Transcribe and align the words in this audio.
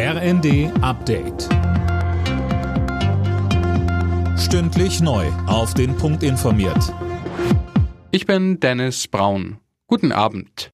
RND 0.00 0.70
Update. 0.80 1.48
Stündlich 4.38 5.00
neu. 5.00 5.26
Auf 5.48 5.74
den 5.74 5.96
Punkt 5.96 6.22
informiert. 6.22 6.94
Ich 8.12 8.24
bin 8.24 8.60
Dennis 8.60 9.08
Braun. 9.08 9.58
Guten 9.88 10.12
Abend. 10.12 10.70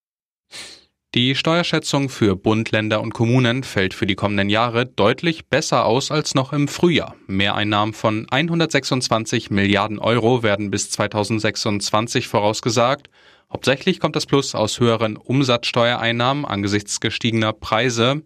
Die 1.14 1.34
Steuerschätzung 1.34 2.10
für 2.10 2.36
Bund, 2.36 2.70
Länder 2.70 3.00
und 3.00 3.14
Kommunen 3.14 3.62
fällt 3.62 3.94
für 3.94 4.04
die 4.04 4.14
kommenden 4.14 4.50
Jahre 4.50 4.84
deutlich 4.84 5.46
besser 5.46 5.86
aus 5.86 6.10
als 6.10 6.34
noch 6.34 6.52
im 6.52 6.68
Frühjahr. 6.68 7.14
Mehreinnahmen 7.26 7.94
von 7.94 8.26
126 8.30 9.50
Milliarden 9.50 10.00
Euro 10.00 10.42
werden 10.42 10.70
bis 10.70 10.90
2026 10.90 12.28
vorausgesagt. 12.28 13.08
Hauptsächlich 13.50 14.00
kommt 14.00 14.16
das 14.16 14.26
Plus 14.26 14.54
aus 14.54 14.80
höheren 14.80 15.16
Umsatzsteuereinnahmen 15.16 16.44
angesichts 16.44 17.00
gestiegener 17.00 17.54
Preise. 17.54 18.22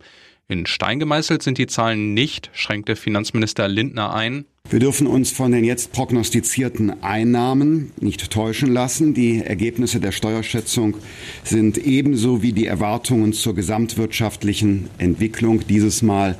In 0.50 0.64
Stein 0.64 0.98
gemeißelt 0.98 1.42
sind 1.42 1.58
die 1.58 1.66
Zahlen 1.66 2.14
nicht, 2.14 2.48
schränkte 2.54 2.96
Finanzminister 2.96 3.68
Lindner 3.68 4.14
ein. 4.14 4.46
Wir 4.70 4.78
dürfen 4.78 5.06
uns 5.06 5.30
von 5.30 5.52
den 5.52 5.62
jetzt 5.62 5.92
prognostizierten 5.92 7.02
Einnahmen 7.02 7.92
nicht 8.00 8.30
täuschen 8.30 8.72
lassen. 8.72 9.12
Die 9.12 9.42
Ergebnisse 9.44 10.00
der 10.00 10.10
Steuerschätzung 10.10 10.96
sind 11.44 11.76
ebenso 11.76 12.42
wie 12.42 12.54
die 12.54 12.64
Erwartungen 12.64 13.34
zur 13.34 13.54
gesamtwirtschaftlichen 13.54 14.88
Entwicklung 14.96 15.66
dieses 15.66 16.00
Mal 16.00 16.38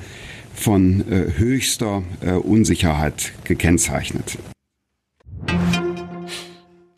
von 0.55 1.05
äh, 1.11 1.33
höchster 1.37 2.03
äh, 2.23 2.33
Unsicherheit 2.33 3.33
gekennzeichnet. 3.45 4.39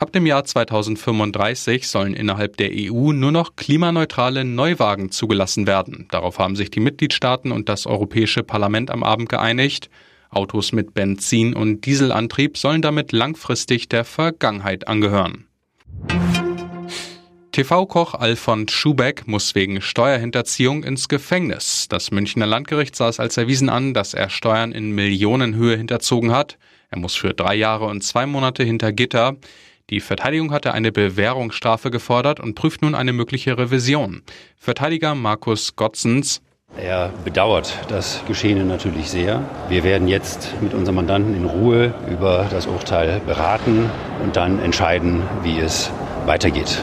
Ab 0.00 0.12
dem 0.12 0.24
Jahr 0.24 0.44
2035 0.44 1.86
sollen 1.86 2.14
innerhalb 2.14 2.56
der 2.56 2.70
EU 2.72 3.12
nur 3.12 3.32
noch 3.32 3.54
klimaneutrale 3.54 4.46
Neuwagen 4.46 5.10
zugelassen 5.10 5.66
werden. 5.66 6.08
Darauf 6.10 6.38
haben 6.38 6.56
sich 6.56 6.70
die 6.70 6.80
Mitgliedstaaten 6.80 7.52
und 7.52 7.68
das 7.68 7.86
Europäische 7.86 8.42
Parlament 8.42 8.90
am 8.90 9.02
Abend 9.02 9.28
geeinigt. 9.28 9.90
Autos 10.30 10.72
mit 10.72 10.94
Benzin- 10.94 11.54
und 11.54 11.84
Dieselantrieb 11.84 12.56
sollen 12.56 12.80
damit 12.80 13.12
langfristig 13.12 13.90
der 13.90 14.06
Vergangenheit 14.06 14.88
angehören. 14.88 15.46
TV-Koch 17.52 18.14
Alfons 18.14 18.72
Schubeck 18.72 19.26
muss 19.26 19.54
wegen 19.54 19.82
Steuerhinterziehung 19.82 20.82
ins 20.82 21.08
Gefängnis. 21.08 21.88
Das 21.90 22.10
Münchner 22.10 22.46
Landgericht 22.46 22.96
sah 22.96 23.10
es 23.10 23.20
als 23.20 23.36
erwiesen 23.36 23.68
an, 23.68 23.92
dass 23.92 24.14
er 24.14 24.30
Steuern 24.30 24.72
in 24.72 24.92
Millionenhöhe 24.92 25.76
hinterzogen 25.76 26.32
hat. 26.32 26.56
Er 26.88 26.98
muss 26.98 27.16
für 27.16 27.34
drei 27.34 27.54
Jahre 27.54 27.84
und 27.84 28.02
zwei 28.02 28.24
Monate 28.24 28.64
hinter 28.64 28.92
Gitter. 28.92 29.36
Die 29.90 30.00
Verteidigung 30.00 30.52
hatte 30.52 30.72
eine 30.72 30.92
Bewährungsstrafe 30.92 31.90
gefordert 31.90 32.40
und 32.40 32.54
prüft 32.54 32.82
nun 32.82 32.94
eine 32.94 33.12
mögliche 33.12 33.58
Revision. 33.58 34.22
Verteidiger 34.56 35.14
Markus 35.14 35.76
Gottsens 35.76 36.40
er 36.76 37.12
bedauert 37.24 37.76
das 37.88 38.22
Geschehene 38.26 38.64
natürlich 38.64 39.10
sehr. 39.10 39.42
Wir 39.68 39.82
werden 39.82 40.06
jetzt 40.06 40.54
mit 40.62 40.72
unserem 40.72 40.96
Mandanten 40.96 41.34
in 41.34 41.44
Ruhe 41.44 41.92
über 42.08 42.46
das 42.50 42.66
Urteil 42.66 43.20
beraten 43.26 43.90
und 44.22 44.36
dann 44.36 44.60
entscheiden, 44.60 45.22
wie 45.42 45.58
es 45.58 45.90
weitergeht. 46.26 46.82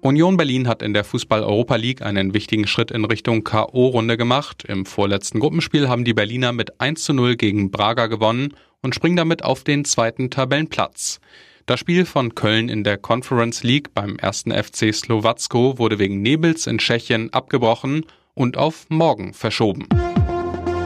Union 0.00 0.36
Berlin 0.36 0.68
hat 0.68 0.82
in 0.82 0.94
der 0.94 1.02
Fußball-Europa 1.02 1.76
League 1.76 2.02
einen 2.02 2.32
wichtigen 2.32 2.66
Schritt 2.66 2.90
in 2.90 3.04
Richtung 3.04 3.42
K.O.-Runde 3.42 4.16
gemacht. 4.16 4.64
Im 4.64 4.86
vorletzten 4.86 5.40
Gruppenspiel 5.40 5.88
haben 5.88 6.04
die 6.04 6.14
Berliner 6.14 6.52
mit 6.52 6.80
1 6.80 7.02
zu 7.02 7.12
0 7.12 7.36
gegen 7.36 7.70
Braga 7.70 8.06
gewonnen 8.06 8.54
und 8.80 8.94
springen 8.94 9.16
damit 9.16 9.44
auf 9.44 9.64
den 9.64 9.84
zweiten 9.84 10.30
Tabellenplatz. 10.30 11.20
Das 11.66 11.80
Spiel 11.80 12.06
von 12.06 12.34
Köln 12.34 12.68
in 12.68 12.84
der 12.84 12.96
Conference 12.96 13.64
League 13.64 13.92
beim 13.92 14.16
ersten 14.16 14.52
FC 14.52 14.94
Slowacko 14.94 15.78
wurde 15.78 15.98
wegen 15.98 16.22
Nebels 16.22 16.66
in 16.66 16.78
Tschechien 16.78 17.32
abgebrochen 17.32 18.06
und 18.34 18.56
auf 18.56 18.86
morgen 18.88 19.34
verschoben. 19.34 19.88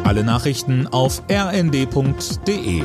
Alle 0.04 0.24
Nachrichten 0.24 0.86
auf 0.86 1.22
rnd.de 1.30 2.82